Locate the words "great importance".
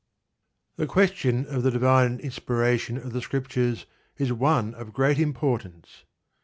4.93-6.05